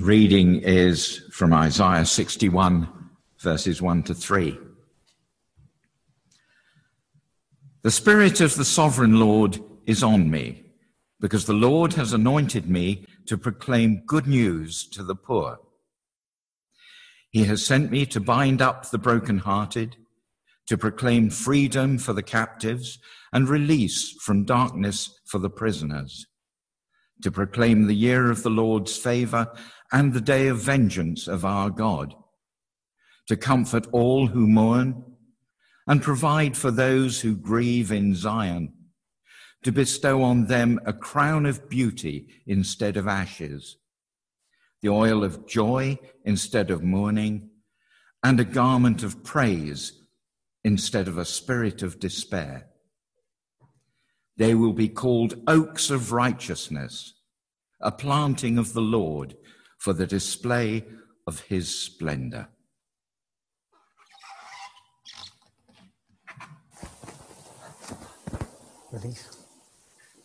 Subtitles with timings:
[0.00, 2.86] reading is from Isaiah 61,
[3.38, 4.58] verses 1 to 3.
[7.82, 10.64] The Spirit of the Sovereign Lord is on me,
[11.18, 15.58] because the Lord has anointed me to proclaim good news to the poor.
[17.30, 19.96] He has sent me to bind up the brokenhearted,
[20.66, 22.98] to proclaim freedom for the captives
[23.32, 26.26] and release from darkness for the prisoners,
[27.22, 29.52] to proclaim the year of the Lord's favor
[29.92, 32.14] and the day of vengeance of our God,
[33.28, 35.04] to comfort all who mourn
[35.86, 38.72] and provide for those who grieve in Zion,
[39.62, 43.76] to bestow on them a crown of beauty instead of ashes,
[44.82, 47.50] the oil of joy instead of mourning,
[48.22, 49.92] and a garment of praise
[50.64, 52.66] instead of a spirit of despair.
[54.36, 57.14] They will be called oaks of righteousness,
[57.80, 59.36] a planting of the Lord
[59.78, 60.84] for the display
[61.26, 62.48] of his splendor.
[68.92, 69.28] Relief.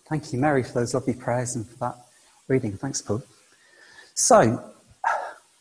[0.09, 1.95] Thank you, Mary, for those lovely prayers and for that
[2.47, 2.73] reading.
[2.73, 3.23] Thanks, Paul.
[4.13, 4.63] So,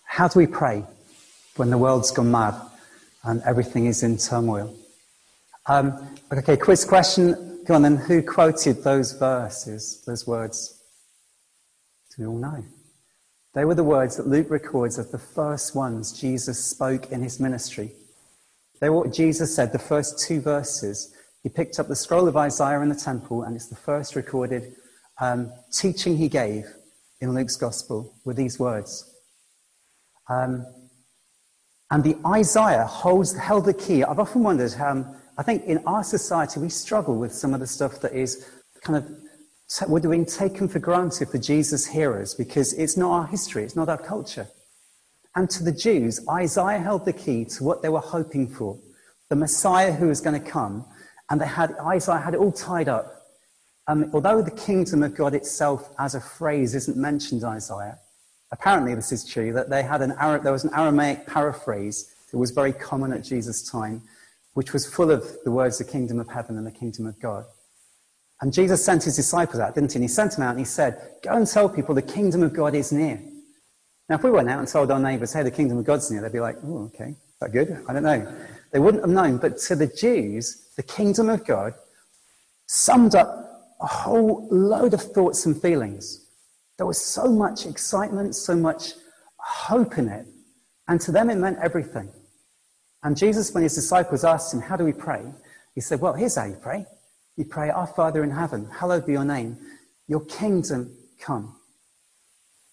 [0.04, 0.84] how do we pray
[1.56, 2.54] when the world's gone mad
[3.24, 4.74] and everything is in turmoil?
[5.66, 7.49] Um, okay, quiz question.
[7.66, 7.96] Go on then.
[7.96, 10.80] Who quoted those verses, those words?
[12.10, 12.64] Do we all know?
[13.54, 17.40] They were the words that Luke records as the first ones Jesus spoke in his
[17.40, 17.92] ministry.
[18.80, 21.14] They were what Jesus said, the first two verses.
[21.42, 24.74] He picked up the scroll of Isaiah in the temple, and it's the first recorded
[25.20, 26.64] um, teaching he gave
[27.20, 29.12] in Luke's gospel with these words.
[30.28, 30.64] Um,
[31.90, 34.04] and the Isaiah holds, held the key.
[34.04, 37.66] I've often wondered um, I think in our society, we struggle with some of the
[37.66, 38.46] stuff that is
[38.82, 43.64] kind of we're being taken for granted for Jesus' hearers because it's not our history,
[43.64, 44.46] it's not our culture.
[45.34, 48.78] And to the Jews, Isaiah held the key to what they were hoping for
[49.30, 50.84] the Messiah who was going to come.
[51.30, 53.22] And they had, Isaiah had it all tied up.
[53.86, 57.98] Um, although the kingdom of God itself, as a phrase, isn't mentioned in Isaiah,
[58.52, 60.10] apparently this is true that they had an,
[60.42, 64.02] there was an Aramaic paraphrase that was very common at Jesus' time,
[64.54, 67.44] which was full of the words the kingdom of heaven and the kingdom of God.
[68.40, 69.96] And Jesus sent his disciples out, didn't he?
[69.96, 72.52] And he sent them out and he said, Go and tell people the kingdom of
[72.52, 73.20] God is near.
[74.10, 76.20] Now, if we went out and told our neighbours, hey, the kingdom of God's near,
[76.20, 77.80] they'd be like, oh, okay, is that good?
[77.88, 78.26] I don't know.
[78.72, 79.38] They wouldn't have known.
[79.38, 81.74] But to the Jews, the kingdom of God
[82.66, 83.28] summed up
[83.80, 86.26] a whole load of thoughts and feelings.
[86.76, 88.94] There was so much excitement, so much
[89.38, 90.26] hope in it.
[90.88, 92.10] And to them, it meant everything.
[93.02, 95.24] And Jesus, when his disciples asked him, How do we pray?
[95.74, 96.86] He said, Well, here's how you pray.
[97.36, 99.56] You pray, Our Father in heaven, hallowed be your name.
[100.08, 101.56] Your kingdom come.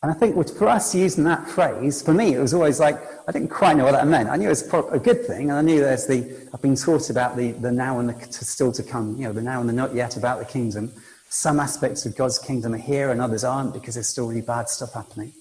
[0.04, 3.32] And I think for us using that phrase, for me, it was always like, I
[3.32, 4.30] didn't quite know what that meant.
[4.30, 7.10] I knew it was a good thing, and I knew there's the, I've been taught
[7.10, 9.74] about the, the now and the still to come, you know, the now and the
[9.74, 10.92] not yet about the kingdom.
[11.30, 14.70] Some aspects of God's kingdom are here and others aren't because there's still really bad
[14.70, 15.34] stuff happening.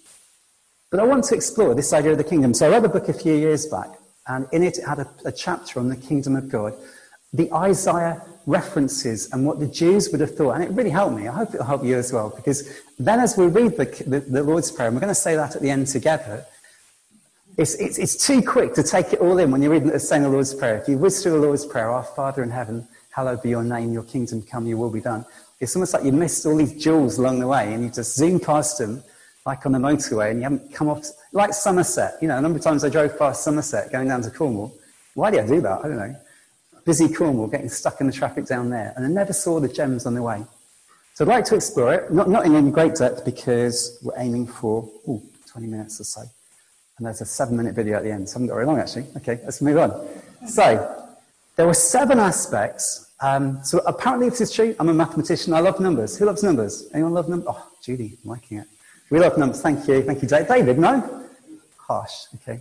[0.91, 2.55] But I want to explore this idea of the kingdom.
[2.55, 3.91] So I read a book a few years back,
[4.29, 6.75] and in it, it had a, a chapter on the kingdom of God.
[7.33, 10.53] The Isaiah references and what the Jews would have thought.
[10.53, 11.29] And it really helped me.
[11.29, 12.31] I hope it'll help you as well.
[12.31, 15.35] Because then, as we read the, the, the Lord's Prayer, and we're going to say
[15.37, 16.47] that at the end together,
[17.57, 20.29] it's, it's, it's too quick to take it all in when you're reading saying the
[20.29, 20.77] Lord's Prayer.
[20.77, 23.93] If you whiz through the Lord's Prayer, Our Father in heaven, hallowed be your name,
[23.93, 25.25] your kingdom come, your will be done.
[25.59, 28.39] It's almost like you missed all these jewels along the way and you just zoom
[28.39, 29.03] past them
[29.47, 32.15] like on the motorway and you haven't come off, like Somerset.
[32.21, 34.75] You know, a number of times I drove past Somerset going down to Cornwall.
[35.15, 35.81] Why do I do that?
[35.85, 36.17] I don't know
[36.87, 40.07] busy Cornwall, getting stuck in the traffic down there, and I never saw the gems
[40.07, 40.43] on the way.
[41.15, 44.47] So I'd like to explore it, not, not in any great depth because we're aiming
[44.47, 45.21] for ooh,
[45.51, 46.21] 20 minutes or so.
[46.21, 48.79] And there's a seven minute video at the end, so I haven't got very long
[48.79, 49.07] actually.
[49.17, 50.09] Okay, let's move on.
[50.47, 51.05] So,
[51.57, 53.11] there were seven aspects.
[53.21, 54.77] Um, so apparently this is true.
[54.79, 55.55] I'm a mathematician.
[55.55, 56.17] I love numbers.
[56.19, 56.87] Who loves numbers?
[56.95, 57.49] Anyone love numbers?
[57.51, 58.67] Oh, Judy, I'm liking it.
[59.11, 59.63] We love numbers.
[59.63, 60.03] Thank you.
[60.03, 60.79] Thank you, David.
[60.79, 61.25] No?
[61.79, 62.27] Harsh.
[62.37, 62.61] Okay.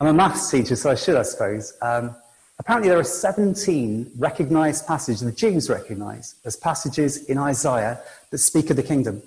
[0.00, 1.74] I'm a maths teacher, so I should, I suppose.
[1.80, 2.14] Um,
[2.58, 8.00] Apparently, there are 17 recognized passages, the Jews recognize as passages in Isaiah
[8.30, 9.22] that speak of the kingdom.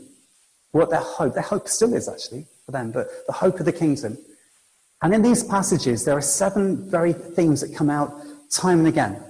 [0.71, 3.73] What their hope, their hope still is actually for them, but the hope of the
[3.73, 4.17] kingdom.
[5.01, 8.13] And in these passages, there are seven very themes that come out
[8.49, 9.21] time and again.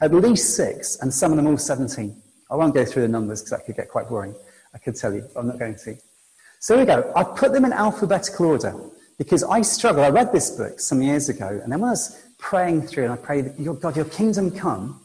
[0.00, 2.14] At least six, and some of them all 17.
[2.50, 4.34] I won't go through the numbers because that could get quite boring.
[4.74, 5.96] I could tell you, I'm not going to.
[6.60, 7.12] So here we go.
[7.14, 8.74] I've put them in alphabetical order
[9.16, 10.02] because I struggle.
[10.02, 13.12] I read this book some years ago, and then when I was praying through, and
[13.12, 15.00] I prayed, your, God, your kingdom come.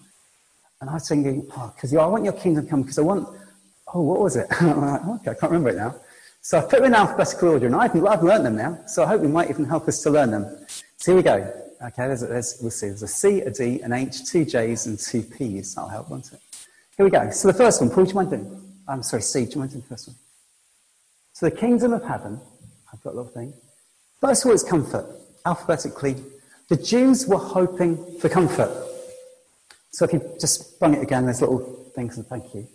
[0.81, 3.27] And I was thinking, oh, because I want your kingdom come, because I want,
[3.93, 4.47] oh, what was it?
[4.61, 5.95] I'm like, okay, I can't remember it now.
[6.41, 9.07] So I've put them in alphabetical order, and I've, I've learned them now, so I
[9.07, 10.65] hope it might even help us to learn them.
[10.97, 11.53] So here we go.
[11.85, 12.87] Okay, there's, there's, we'll see.
[12.87, 15.75] There's a C, a D, an H, two J's, and two P's.
[15.75, 16.39] That'll help, won't it?
[16.97, 17.29] Here we go.
[17.31, 18.61] So the first one, Paul, do you mind doing?
[18.87, 20.17] I'm sorry, C, do you mind doing the first one?
[21.43, 22.39] The kingdom of heaven,
[22.93, 23.53] I've got a little thing.
[24.21, 25.05] First of all, it's comfort.
[25.45, 26.15] Alphabetically,
[26.69, 28.71] the Jews were hoping for comfort.
[29.91, 32.65] So if you just bung it again, there's little things, and thank you.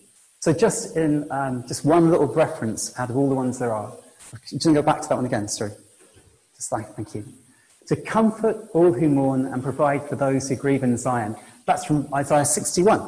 [0.41, 3.91] So just in um, just one little reference out of all the ones there are.
[4.51, 5.73] Just go back to that one again, sorry.
[6.55, 7.25] Just like, thank you.
[7.87, 11.37] To comfort all who mourn and provide for those who grieve in Zion.
[11.65, 13.01] That's from Isaiah 61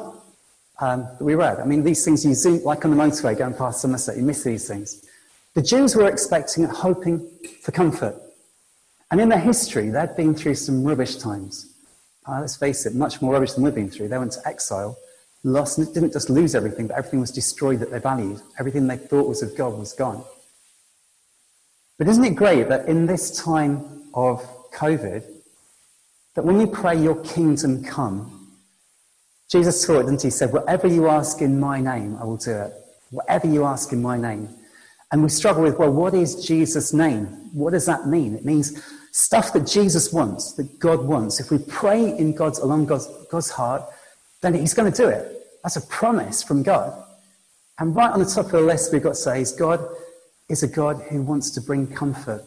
[0.79, 1.59] um, that we read.
[1.59, 4.43] I mean, these things you zoom, like on the motorway going past Somerset, you miss
[4.43, 5.05] these things.
[5.53, 7.29] The Jews were expecting and hoping
[7.61, 8.15] for comfort.
[9.11, 11.73] And in their history, they'd been through some rubbish times.
[12.25, 14.07] Uh, let's face it, much more rubbish than we've been through.
[14.07, 14.97] They went to exile
[15.43, 18.41] lost, didn't just lose everything, but everything was destroyed that they valued.
[18.59, 20.23] Everything they thought was of God was gone.
[21.97, 25.23] But isn't it great that in this time of COVID,
[26.35, 28.37] that when you pray, your kingdom come,
[29.51, 30.27] Jesus taught, didn't he?
[30.27, 32.73] He said, Whatever you ask in my name, I will do it.
[33.09, 34.47] Whatever you ask in my name.
[35.11, 37.25] And we struggle with, well, what is Jesus' name?
[37.53, 38.35] What does that mean?
[38.35, 38.81] It means
[39.11, 41.39] stuff that Jesus wants, that God wants.
[41.39, 43.83] If we pray in God's, along God's, God's heart,
[44.41, 45.47] then he's going to do it.
[45.63, 47.03] That's a promise from God.
[47.77, 49.85] And right on the top of the list, we've got to say is God
[50.49, 52.43] is a God who wants to bring comfort.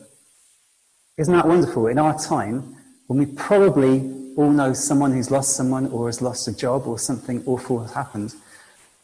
[1.17, 1.87] Isn't that wonderful?
[1.89, 2.77] In our time,
[3.07, 4.01] when we probably
[4.37, 7.93] all know someone who's lost someone or has lost a job or something awful has
[7.93, 8.35] happened,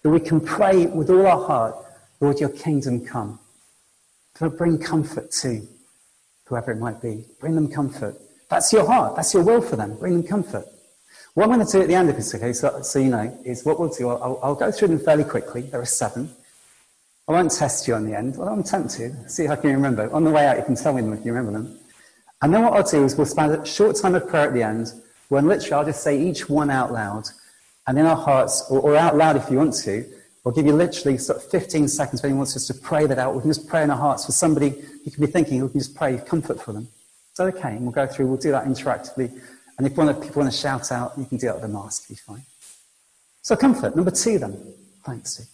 [0.03, 1.77] that we can pray with all our heart,
[2.21, 3.39] Lord, your kingdom come.
[4.41, 5.69] To bring comfort to
[6.47, 7.27] whoever it might be.
[7.41, 8.17] Bring them comfort.
[8.49, 9.15] That's your heart.
[9.15, 9.99] That's your will for them.
[9.99, 10.65] Bring them comfort.
[11.35, 13.39] What I'm going to do at the end of this, okay, so, so you know,
[13.45, 15.61] is what we'll do, I'll, I'll, go through them fairly quickly.
[15.61, 16.35] There are seven.
[17.29, 18.39] I won't test you on the end.
[18.39, 19.31] Well, I'm tempted.
[19.31, 20.11] See if I can remember.
[20.11, 21.79] On the way out, you can tell me them if you remember them.
[22.41, 24.63] And then what I'll do is we'll spend a short time of prayer at the
[24.63, 24.91] end,
[25.29, 27.25] when literally I'll just say each one out loud.
[27.87, 30.07] And in our hearts, or, or out loud if you want to,
[30.45, 33.19] we'll give you literally sort of 15 seconds if anyone wants us to pray that
[33.19, 33.35] out.
[33.35, 35.81] We can just pray in our hearts for somebody you can be thinking, we can
[35.81, 36.89] just pray comfort for them.
[37.31, 39.41] It's okay, and we'll go through, we'll do that interactively
[39.81, 41.69] and if one of people want to shout out, you can do it with a
[41.69, 42.43] mask, be fine.
[43.41, 43.97] So comfort.
[43.97, 44.75] Number two then.
[45.07, 45.47] Thanks, Steve.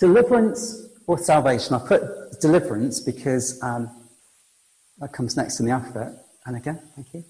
[0.00, 1.74] Deliverance or salvation.
[1.74, 3.90] I put deliverance because um,
[5.00, 6.14] that comes next in the alphabet.
[6.46, 7.24] And again, thank you.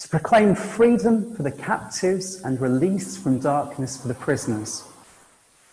[0.00, 4.84] To proclaim freedom for the captives and release from darkness for the prisoners.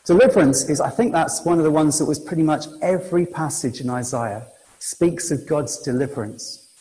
[0.08, 3.82] Deliverance is, I think that's one of the ones that was pretty much every passage
[3.82, 4.48] in Isaiah
[4.80, 6.74] speaks of God's deliverance.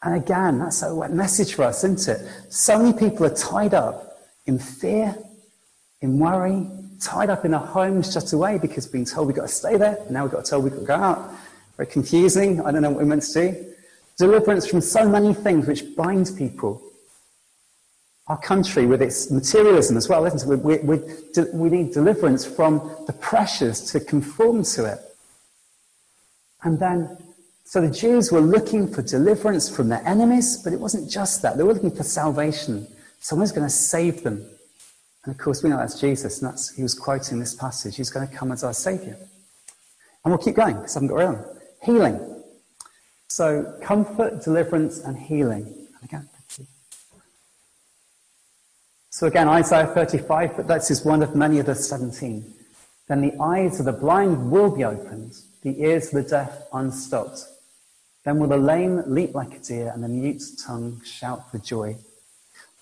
[0.00, 2.30] And again, that's a message for us, isn't it?
[2.50, 4.16] So many people are tied up
[4.46, 5.16] in fear,
[6.02, 6.68] in worry,
[7.00, 9.98] tied up in a home shut away because being told we've got to stay there,
[10.08, 11.32] now we've got to tell we've got to go out.
[11.76, 12.64] Very confusing.
[12.64, 13.74] I don't know what we're meant to do.
[14.18, 16.80] Deliverance from so many things which bind people.
[18.26, 20.58] Our country, with its materialism as well, isn't it?
[20.58, 21.00] We, we,
[21.52, 24.98] we, need deliverance from the pressures to conform to it.
[26.62, 27.18] And then
[27.64, 31.56] so the Jews were looking for deliverance from their enemies, but it wasn't just that.
[31.56, 32.86] They were looking for salvation.
[33.20, 34.46] Someone's going to save them.
[35.24, 37.96] And of course, we know that's Jesus, and that's, he was quoting this passage.
[37.96, 39.16] He's going to come as our Savior.
[40.24, 41.44] And we'll keep going because I haven't got around.
[41.82, 42.42] Healing.
[43.28, 45.88] So, comfort, deliverance, and healing.
[46.02, 46.28] again,
[49.14, 52.52] so again, Isaiah 35, but that's just one of many of the 17.
[53.06, 57.44] Then the eyes of the blind will be opened, the ears of the deaf unstopped.
[58.24, 61.96] Then will the lame leap like a deer and the mute tongue shout for joy.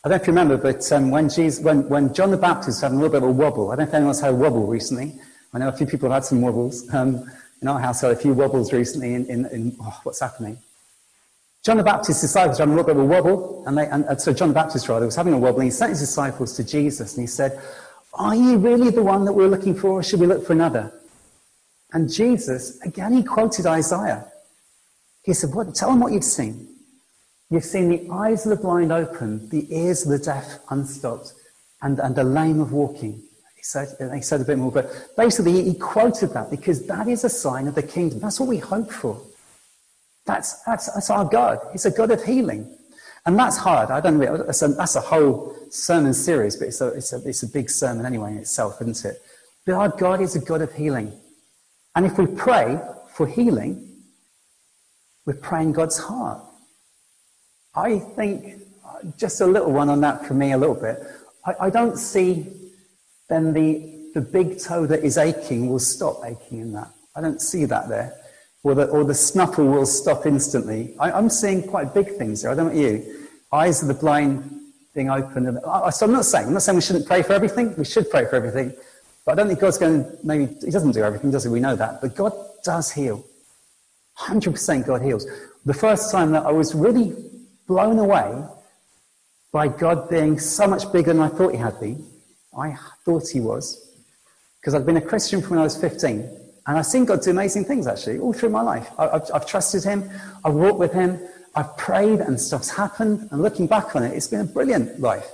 [0.02, 2.80] I don't know if you remember, but um, when, Jesus, when, when, John the Baptist
[2.80, 4.66] having a little bit of a wobble, I don't know if anyone's had a wobble
[4.66, 5.20] recently.
[5.52, 6.88] I know a few people have had some wobbles.
[6.94, 10.56] Um, in our household, a few wobbles recently in, in, in oh, what's happening.
[11.64, 14.04] John the Baptist's disciples were having a little bit of a wobble, and, they, and,
[14.06, 16.56] and so John the Baptist rather was having a wobble, and he sent his disciples
[16.56, 17.60] to Jesus, and he said,
[18.14, 20.92] "Are you really the one that we're looking for, or should we look for another?"
[21.92, 24.26] And Jesus, again, he quoted Isaiah.
[25.22, 26.68] He said, what, Tell them what you've seen.
[27.50, 31.34] You've seen the eyes of the blind open, the ears of the deaf unstopped,
[31.82, 33.22] and, and the lame of walking.
[33.56, 37.24] He said, he said a bit more, but basically he quoted that because that is
[37.24, 38.20] a sign of the kingdom.
[38.20, 39.20] That's what we hope for.
[40.26, 41.58] That's, that's, that's our God.
[41.72, 42.76] He's a God of healing.
[43.24, 43.90] And that's hard.
[43.90, 44.36] I don't know.
[44.36, 47.70] That's a, that's a whole sermon series, but it's a, it's, a, it's a big
[47.70, 49.22] sermon anyway in itself, isn't it?
[49.64, 51.12] But our God is a God of healing.
[51.94, 52.80] And if we pray
[53.14, 53.88] for healing,
[55.24, 56.42] we're praying God's heart.
[57.74, 58.60] I think,
[59.16, 60.98] just a little one on that for me, a little bit.
[61.44, 62.46] I, I don't see
[63.28, 66.90] then the, the big toe that is aching will stop aching in that.
[67.14, 68.14] I don't see that there.
[68.64, 70.94] Or the, or the snuffle will stop instantly.
[70.98, 72.52] I, am seeing quite big things there.
[72.52, 73.26] I don't know you.
[73.52, 74.48] Eyes of the blind
[74.94, 75.58] being open.
[75.90, 77.74] so I'm not saying, I'm not saying we shouldn't pray for everything.
[77.76, 78.72] We should pray for everything.
[79.24, 81.50] But I don't think God's going to, maybe, He doesn't do everything, does He?
[81.50, 82.00] We know that.
[82.00, 83.24] But God does heal.
[84.18, 85.26] 100% God heals.
[85.64, 87.14] The first time that I was really
[87.66, 88.44] blown away
[89.52, 92.04] by God being so much bigger than I thought He had been.
[92.56, 93.96] I thought He was.
[94.60, 96.28] Because I'd been a Christian from when I was 15.
[96.66, 98.88] And I've seen God do amazing things, actually, all through my life.
[98.98, 100.08] I've, I've trusted Him.
[100.44, 101.18] I've walked with Him.
[101.54, 103.28] I've prayed and stuff's happened.
[103.30, 105.28] And looking back on it, it's been a brilliant life.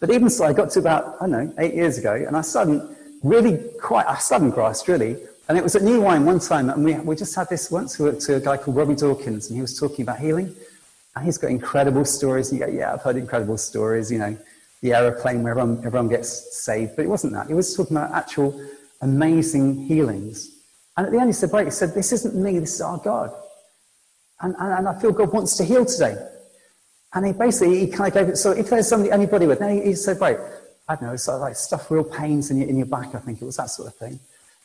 [0.00, 2.42] But even so, I got to about, I don't know, eight years ago, and I
[2.42, 5.16] suddenly really quite, I sudden grasped, really.
[5.48, 7.98] And it was at New Wine one time, and we, we just had this once.
[7.98, 10.54] We went to a guy called Robby Dawkins, and he was talking about healing.
[11.14, 12.50] And he's got incredible stories.
[12.50, 14.36] And you go, yeah, I've heard incredible stories, you know,
[14.82, 16.96] the aeroplane where everyone, everyone gets saved.
[16.96, 17.46] But it wasn't that.
[17.46, 18.60] He was talking about actual
[19.00, 20.55] amazing healings.
[20.96, 22.98] And at the end, he said, Right, he said, This isn't me, this is our
[22.98, 23.30] God.
[24.40, 26.16] And, and, and I feel God wants to heal today.
[27.14, 29.82] And he basically, he kind of gave it, so if there's somebody, anybody with, he,
[29.82, 30.38] he said, Right,
[30.88, 33.18] I don't know, sort of like stuff, real pains in your, in your back, I
[33.18, 34.18] think it was that sort of thing.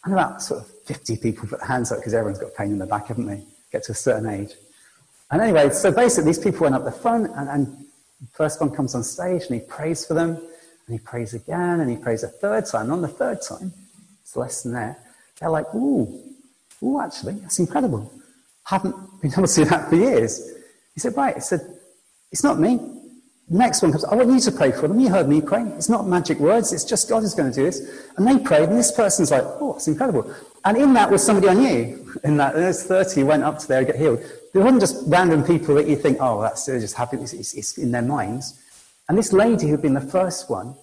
[0.04, 2.78] And about sort of 50 people put their hands up because everyone's got pain in
[2.78, 3.44] their back, haven't they?
[3.72, 4.54] Get to a certain age.
[5.30, 7.68] And anyway, so basically, these people went up the front, and, and
[8.20, 11.80] the first one comes on stage, and he prays for them, and he prays again,
[11.80, 12.84] and he prays a third time.
[12.84, 13.72] And on the third time,
[14.22, 14.98] it's less than there,
[15.42, 16.08] they're like, ooh,
[16.84, 18.10] ooh, actually, that's incredible.
[18.64, 20.54] Haven't been able to see that for years.
[20.94, 21.34] He said, right.
[21.36, 21.62] He said,
[22.32, 22.80] it's not me.
[23.50, 25.00] Next one comes, I want you to pray for them.
[25.00, 25.64] You heard me pray.
[25.76, 26.72] It's not magic words.
[26.72, 28.06] It's just God is going to do this.
[28.16, 30.34] And they prayed, and this person's like, oh, it's incredible.
[30.64, 31.98] And in that was somebody I knew.
[32.24, 34.22] In that, there's 30 went up to there and get healed.
[34.54, 37.18] They weren't just random people that you think, oh, that's just happy.
[37.18, 38.62] It's, it's, it's in their minds.
[39.08, 40.76] And this lady who'd been the first one,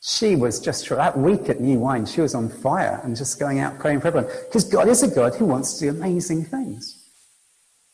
[0.00, 3.38] she was just for that week at New Wine, she was on fire and just
[3.40, 4.30] going out praying for everyone.
[4.46, 7.08] Because God is a God who wants to do amazing things.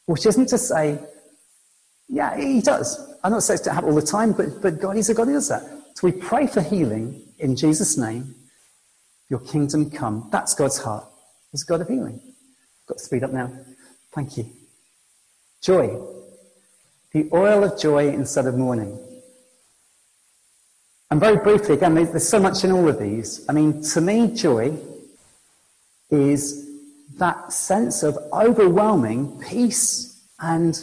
[0.06, 0.99] Which isn't to say,
[2.08, 3.16] yeah, he does.
[3.25, 5.28] I'm not saying it's to happen all the time, but, but God is a God
[5.28, 5.62] who does that.
[5.94, 8.34] So we pray for healing in Jesus' name.
[9.30, 10.28] Your kingdom come.
[10.30, 11.06] That's God's heart.
[11.50, 12.20] He's God of healing.
[12.87, 13.50] Got to speed up now.
[14.12, 14.50] Thank you.
[15.62, 15.99] Joy.
[17.12, 18.99] The oil of joy instead of mourning.
[21.14, 23.49] And very briefly, again, there's so much in all of these.
[23.49, 24.76] I mean, to me, joy
[26.11, 26.68] is
[27.18, 30.83] that sense of overwhelming peace and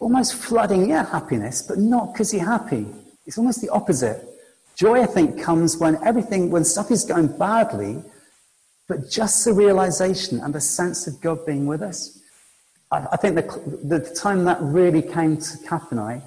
[0.00, 2.86] almost flooding, yeah, happiness, but not because you're happy.
[3.24, 4.20] It's almost the opposite.
[4.74, 8.02] Joy, I think, comes when everything, when stuff is going badly,
[8.88, 12.18] but just the realization and the sense of God being with us.
[12.90, 16.22] I, I think the, the time that really came to Kath and I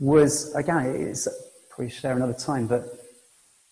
[0.00, 1.28] was, again, it's
[1.76, 2.88] probably share another time, but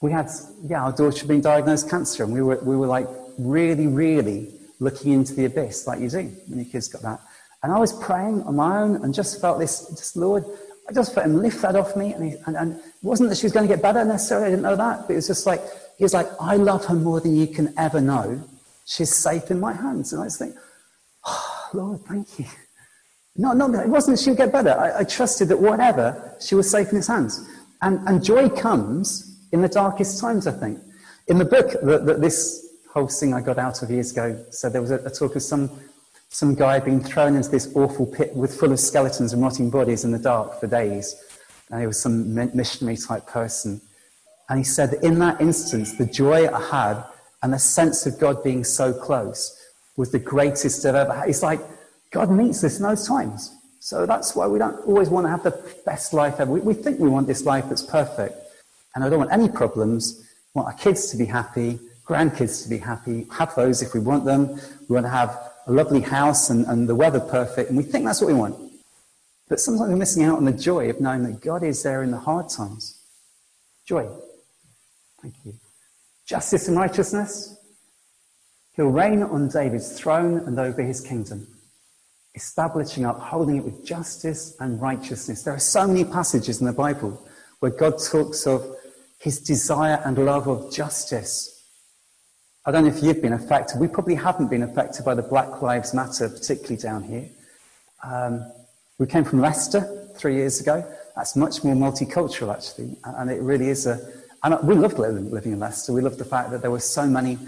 [0.02, 0.28] we had,
[0.62, 3.06] yeah, our daughter had been diagnosed cancer, and we were, we were like
[3.38, 7.20] really, really looking into the abyss, like you do when your kids got that.
[7.62, 10.44] And I was praying on my own and just felt this, just Lord,
[10.86, 12.12] I just felt him lift that off me.
[12.12, 14.50] And, he, and, and, it wasn't that she was going to get better necessarily, I
[14.50, 15.62] didn't know that, but it was just like,
[15.96, 18.42] he was like, I love her more than you can ever know.
[18.84, 20.12] She's safe in my hands.
[20.12, 20.54] And I just think,
[21.24, 22.44] oh, Lord, thank you.
[23.36, 24.78] No, no, it wasn't she would get better.
[24.78, 27.48] I, I trusted that whatever, she was safe in his hands.
[27.84, 30.80] And, and joy comes in the darkest times, I think.
[31.28, 34.70] In the book that, that this whole thing I got out of years ago, so
[34.70, 35.70] there was a, a talk of some,
[36.30, 40.02] some guy being thrown into this awful pit with full of skeletons and rotting bodies
[40.04, 41.14] in the dark for days.
[41.70, 43.82] And he was some missionary type person.
[44.48, 47.04] And he said in that instance, the joy I had
[47.42, 49.60] and the sense of God being so close
[49.98, 51.28] was the greatest I've ever had.
[51.28, 51.60] It's like
[52.10, 53.54] God meets us in those times.
[53.84, 55.50] So that's why we don't always want to have the
[55.84, 56.50] best life ever.
[56.50, 58.34] We, we think we want this life that's perfect.
[58.94, 60.26] And I don't want any problems.
[60.54, 64.00] We want our kids to be happy, grandkids to be happy, have those if we
[64.00, 64.58] want them.
[64.88, 67.68] We want to have a lovely house and, and the weather perfect.
[67.68, 68.56] And we think that's what we want.
[69.50, 72.10] But sometimes we're missing out on the joy of knowing that God is there in
[72.10, 72.98] the hard times.
[73.84, 74.08] Joy.
[75.20, 75.52] Thank you.
[76.24, 77.54] Justice and righteousness.
[78.76, 81.48] He'll reign on David's throne and over his kingdom
[82.34, 85.42] establishing, upholding it with justice and righteousness.
[85.42, 87.24] There are so many passages in the Bible
[87.60, 88.76] where God talks of
[89.18, 91.62] his desire and love of justice.
[92.66, 93.78] I don't know if you've been affected.
[93.78, 97.28] We probably haven't been affected by the Black Lives Matter, particularly down here.
[98.02, 98.50] Um,
[98.98, 100.84] we came from Leicester three years ago.
[101.14, 102.96] That's much more multicultural, actually.
[103.04, 104.00] And it really is a.
[104.42, 105.92] And we loved living, in Leicester.
[105.92, 107.38] We loved the fact that there were so many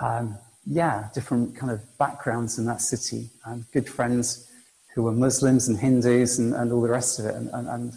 [0.00, 4.50] um, yeah, different kind of backgrounds in that city and good friends
[4.94, 7.92] who were Muslims and Hindus and, and all the rest of it and, and, and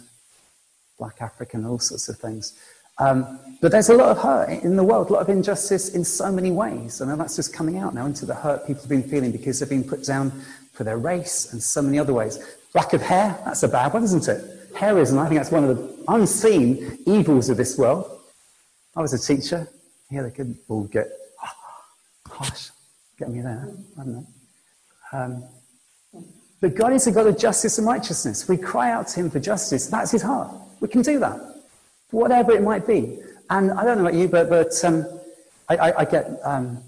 [0.98, 2.58] black African, all sorts of things.
[2.98, 6.04] Um, but there's a lot of hurt in the world, a lot of injustice in
[6.04, 7.00] so many ways.
[7.00, 9.68] And that's just coming out now into the hurt people have been feeling because they've
[9.68, 10.30] been put down
[10.72, 12.38] for their race and so many other ways.
[12.74, 14.72] Lack of hair, that's a bad one, isn't it?
[14.74, 18.20] Hairism, I think that's one of the unseen evils of this world.
[18.94, 19.66] I was a teacher.
[20.10, 21.08] Yeah, they could all get
[22.40, 22.70] harsh.
[23.18, 23.68] Get me there.
[25.12, 25.44] Um,
[26.60, 28.48] but God is a God of justice and righteousness.
[28.48, 29.86] We cry out to Him for justice.
[29.86, 30.50] That's His heart.
[30.80, 31.38] We can do that,
[32.10, 33.18] whatever it might be.
[33.50, 35.04] And I don't know about you, but, but um,
[35.68, 36.82] I, I, I, get, um,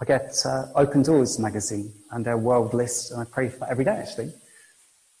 [0.00, 3.70] I get uh, Open Doors magazine and their world list, and I pray for that
[3.70, 4.32] every day, actually.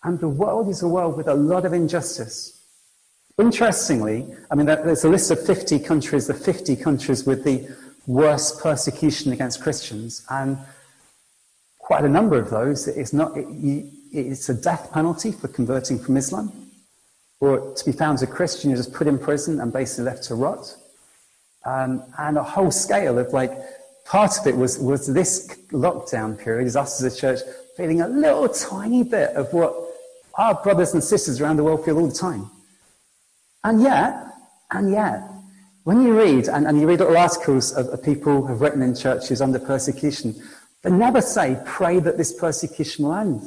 [0.04, 2.60] And the world is a world with a lot of injustice.
[3.38, 7.66] Interestingly, I mean, there's a list of 50 countries, the 50 countries with the
[8.06, 10.58] worst persecution against Christians, and
[11.78, 16.16] quite a number of those, it's, not, it, it's a death penalty for converting from
[16.16, 16.52] Islam
[17.42, 20.22] or to be found as a Christian, you're just put in prison and basically left
[20.22, 20.76] to rot.
[21.64, 23.50] Um, and a whole scale of like,
[24.04, 27.40] part of it was, was this lockdown period, is us as a church
[27.76, 29.74] feeling a little tiny bit of what
[30.38, 32.48] our brothers and sisters around the world feel all the time.
[33.64, 34.24] And yet,
[34.70, 35.28] and yet,
[35.84, 38.82] when you read, and, and you read little articles of, of people who have written
[38.82, 40.40] in churches under persecution,
[40.82, 43.42] they never say, pray that this persecution will end.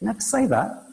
[0.00, 0.84] They never say that.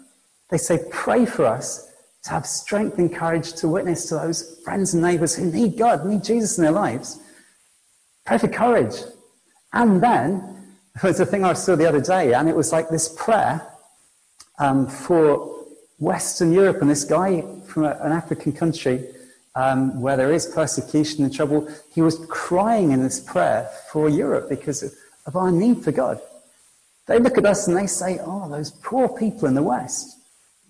[0.49, 1.87] They say, pray for us
[2.23, 6.05] to have strength and courage to witness to those friends and neighbors who need God,
[6.05, 7.19] need Jesus in their lives.
[8.25, 8.95] Pray for courage.
[9.73, 12.89] And then, there was a thing I saw the other day, and it was like
[12.89, 13.67] this prayer
[14.59, 15.65] um, for
[15.99, 19.07] Western Europe, and this guy from a, an African country
[19.55, 24.49] um, where there is persecution and trouble, he was crying in this prayer for Europe
[24.49, 26.19] because of, our need for God.
[27.05, 30.17] They look at us and they say, Oh, those poor people in the West.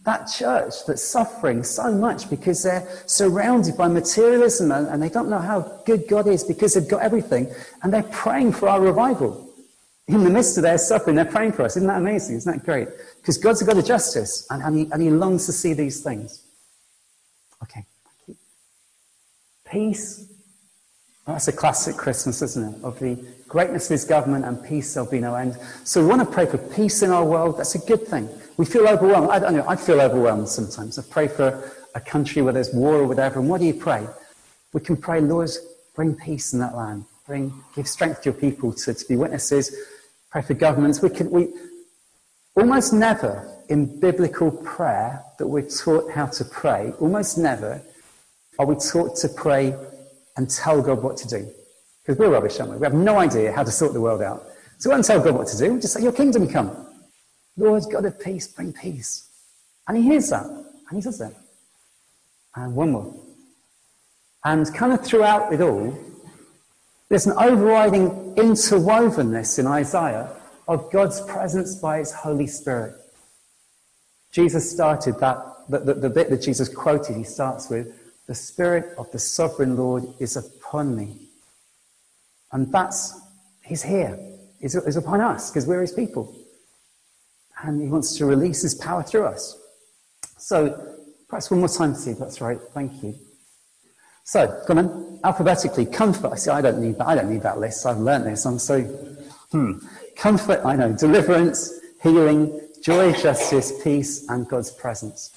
[0.03, 5.29] That church that's suffering so much because they're surrounded by materialism and, and they don't
[5.29, 7.51] know how good God is because they've got everything.
[7.81, 9.47] And they're praying for our revival.
[10.07, 11.77] In the midst of their suffering, they're praying for us.
[11.77, 12.35] Isn't that amazing?
[12.37, 12.87] Isn't that great?
[13.21, 16.01] Because God's a God of justice and, and, he, and he longs to see these
[16.01, 16.43] things.
[17.63, 17.85] Okay.
[19.71, 20.27] Peace.
[21.25, 22.83] that's a classic Christmas, isn't it?
[22.83, 25.57] Of the greatness of his government and peace there'll be no end.
[25.85, 27.57] So we want to pray for peace in our world.
[27.57, 28.27] That's a good thing.
[28.57, 29.29] We feel overwhelmed.
[29.29, 29.65] I don't know.
[29.67, 30.99] I feel overwhelmed sometimes.
[30.99, 33.39] I pray for a country where there's war or whatever.
[33.39, 34.05] And what do you pray?
[34.73, 35.49] We can pray, Lord,
[35.95, 37.05] bring peace in that land.
[37.25, 39.73] Bring, give strength to your people to, to be witnesses.
[40.31, 41.01] Pray for governments.
[41.01, 41.47] We can, we
[42.55, 47.81] almost never in biblical prayer that we're taught how to pray, almost never
[48.61, 49.75] are we taught to pray
[50.37, 51.51] and tell God what to do.
[52.03, 52.77] Because we're rubbish, aren't we?
[52.77, 54.45] We have no idea how to sort the world out.
[54.77, 55.73] So we don't tell God what to do.
[55.73, 56.87] We just say, Your kingdom come.
[57.57, 59.27] Lord God of peace, bring peace.
[59.87, 61.33] And he hears that, and he does that.
[62.55, 63.15] And one more.
[64.45, 65.97] And kind of throughout it all,
[67.09, 70.29] there's an overriding interwovenness in Isaiah
[70.67, 72.95] of God's presence by his Holy Spirit.
[74.31, 78.00] Jesus started that, the, the, the bit that Jesus quoted, he starts with,
[78.31, 81.27] The Spirit of the sovereign Lord is upon me.
[82.53, 83.19] And that's,
[83.61, 84.17] he's here.
[84.61, 86.33] He's, he's upon us because we're his people
[87.61, 89.59] and he wants to release his power through us.
[90.37, 90.95] So,
[91.27, 92.19] perhaps one more time, Steve.
[92.19, 92.57] That's right.
[92.73, 93.15] Thank you.
[94.23, 96.39] So, come on, alphabetically, comfort.
[96.39, 97.07] See, I don't need that.
[97.09, 97.85] I don't need that list.
[97.85, 98.45] I've learned this.
[98.45, 98.79] I'm so,
[99.51, 99.73] hmm.
[100.15, 100.93] Comfort, I know.
[100.93, 105.33] Deliverance, healing, joy, justice, peace, and God's presence.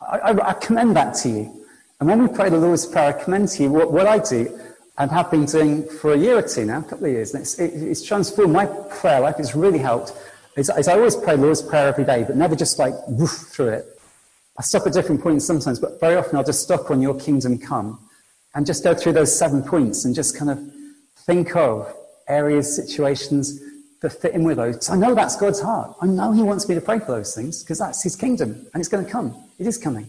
[0.00, 1.64] I, I, I, commend that to you.
[2.00, 4.60] And when we pray the Lord's Prayer, I commend to you what, what I do
[4.98, 7.34] and have been doing for a year or two now, a couple of years.
[7.34, 9.36] And it's, it, it's transformed my prayer life.
[9.38, 10.12] It's really helped.
[10.56, 14.00] Is, I always pray Lord's Prayer every day, but never just like woof through it.
[14.58, 17.58] I stop at different points sometimes, but very often I'll just stop on Your Kingdom
[17.58, 17.98] Come
[18.54, 20.58] and just go through those seven points and just kind of
[21.16, 21.92] think of
[22.28, 23.60] areas, situations
[24.02, 24.76] that fit in with those.
[24.76, 25.96] Because I know that's God's heart.
[26.00, 28.80] I know He wants me to pray for those things because that's His kingdom and
[28.80, 29.34] it's going to come.
[29.58, 30.08] It is coming.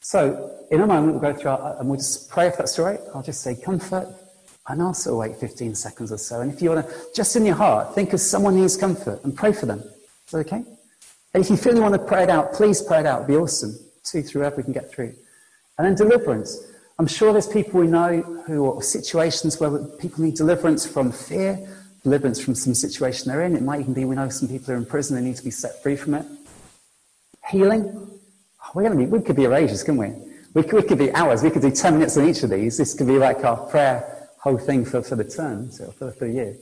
[0.00, 2.86] So, in a moment, we'll go through our, and we'll just pray if that's all
[2.86, 3.00] right.
[3.14, 4.08] I'll just say comfort,
[4.68, 6.40] and also wait 15 seconds or so.
[6.40, 9.22] And if you want to, just in your heart, think of someone who needs comfort
[9.24, 9.80] and pray for them.
[9.80, 10.64] Is that okay?
[11.34, 13.18] And if you feel you want to pray it out, please pray it out.
[13.18, 13.78] It'd be awesome.
[14.02, 15.14] Two through whoever we can get through.
[15.78, 16.66] And then deliverance.
[16.98, 21.58] I'm sure there's people we know who are situations where people need deliverance from fear,
[22.02, 23.56] deliverance from some situation they're in.
[23.56, 25.50] It might even be we know some people are in prison, they need to be
[25.50, 26.26] set free from it.
[27.48, 28.19] Healing.
[28.62, 30.12] Oh, we're going to be, we could be here ages, couldn't we?
[30.54, 31.42] We could, we could be hours.
[31.42, 32.76] We could do 10 minutes on each of these.
[32.76, 36.26] This could be like our prayer whole thing for, for the term, so for, for
[36.26, 36.56] the year.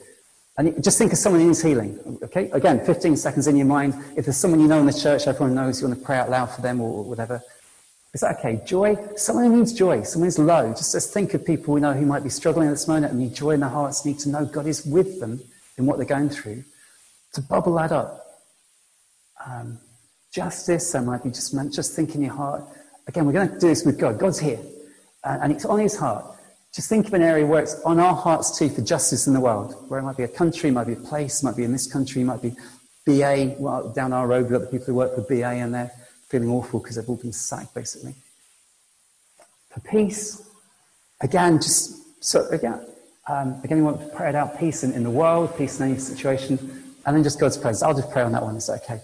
[0.59, 2.19] And just think of someone who needs healing.
[2.25, 2.51] Okay?
[2.51, 3.95] Again, 15 seconds in your mind.
[4.17, 6.31] If there's someone you know in the church, everyone knows you want to pray out
[6.31, 7.41] loud for them or whatever.
[8.13, 8.61] Is that okay?
[8.67, 8.97] Joy?
[9.17, 10.71] Someone who needs joy, someone who's low.
[10.71, 13.21] Just, just think of people we know who might be struggling at this moment and
[13.21, 15.41] need joy in their hearts, need to know God is with them
[15.77, 16.65] in what they're going through.
[17.35, 18.25] To bubble that up.
[19.47, 19.79] Um,
[20.39, 22.63] justice, there might be just, just think in your heart.
[23.09, 24.19] Again, we're going to do this with God.
[24.19, 24.61] God's here,
[25.25, 26.25] and, and it's on his heart.
[26.73, 29.41] Just think of an area where it's on our hearts too for justice in the
[29.41, 31.91] world, where it might be a country, might be a place, might be in this
[31.91, 32.55] country, might be
[33.05, 33.57] BA.
[33.59, 35.91] Well, down our road, we've got the people who work for BA, and they're
[36.29, 38.15] feeling awful because they've all been sacked, basically.
[39.71, 40.49] For peace,
[41.21, 42.81] again, just so again,
[43.29, 45.99] um, again, we want to pray out peace in, in the world, peace in any
[45.99, 46.59] situation,
[47.05, 47.83] and then just God's presence.
[47.83, 48.57] I'll just pray on that one.
[48.57, 49.01] Is that okay?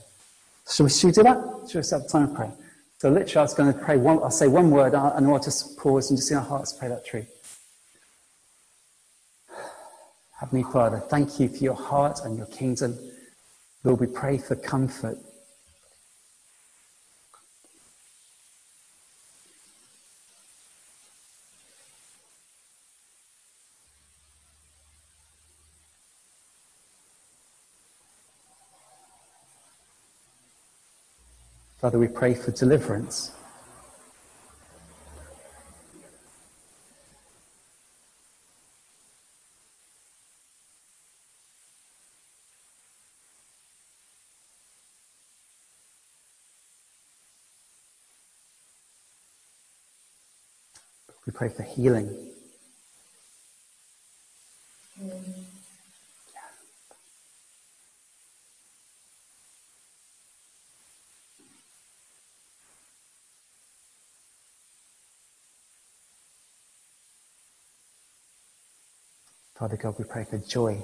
[0.70, 1.68] Should we, should we do that?
[1.68, 2.50] Should we set time to pray?
[2.98, 4.18] So literally, I was going to pray one.
[4.18, 7.04] I'll say one word, and I'll just pause and just in our hearts pray that
[7.04, 7.26] tree.
[10.40, 12.98] Heavenly Father, thank you for your heart and your kingdom.
[13.82, 15.18] Lord, we pray for comfort.
[31.84, 33.30] Father, we pray for deliverance.
[51.26, 52.32] We pray for healing.
[54.98, 55.43] Mm.
[69.64, 70.78] Father God, we pray for joy.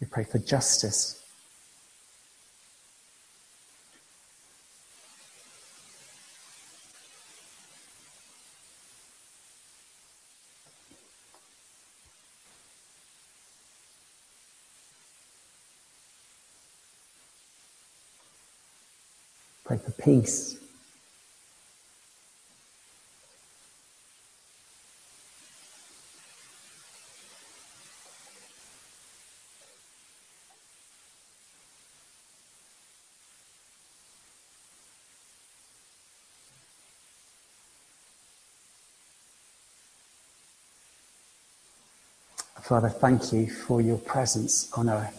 [0.00, 1.22] We pray for justice.
[19.68, 20.58] Pray for peace.
[42.62, 45.14] Father, thank you for your presence on earth.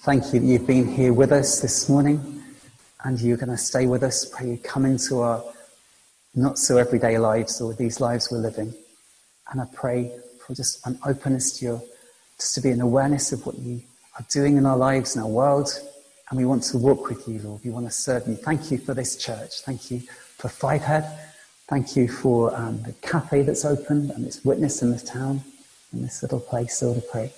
[0.00, 2.42] Thank you that you've been here with us this morning
[3.06, 4.24] and you're going to stay with us.
[4.24, 5.42] Pray you come into our
[6.34, 8.74] not so everyday lives or these lives we're living.
[9.50, 10.10] And I pray
[10.44, 11.82] for just an openness to your,
[12.36, 13.80] just to be an awareness of what you
[14.18, 15.70] are doing in our lives, in our world.
[16.28, 17.60] And we want to walk with you, Lord.
[17.64, 18.34] We want to serve you.
[18.34, 19.60] Thank you for this church.
[19.60, 21.08] Thank you for Fivehead.
[21.68, 25.42] Thank you for um, the cafe that's opened and its witness in the town,
[25.92, 27.32] in this little place, Lord, I pray.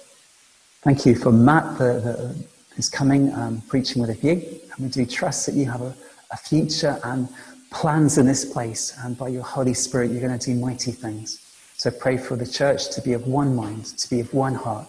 [0.81, 4.35] Thank you for Matt, the, the who's coming um, preaching with a view.
[4.35, 5.93] And we do trust that you have a,
[6.31, 7.29] a future and
[7.73, 8.97] plans in this place.
[9.03, 11.45] And by your Holy Spirit, you're going to do mighty things.
[11.77, 14.87] So pray for the church to be of one mind, to be of one heart.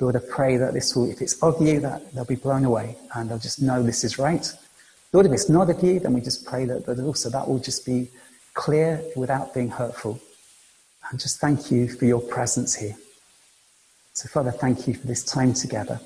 [0.00, 2.96] Lord, I pray that this will, if it's of you, that they'll be blown away
[3.14, 4.50] and they'll just know this is right.
[5.12, 7.58] Lord, if it's not of you, then we just pray that, that also that will
[7.58, 8.08] just be
[8.54, 10.18] clear without being hurtful.
[11.10, 12.96] And just thank you for your presence here.
[14.14, 16.00] So, Father, thank you for this time together.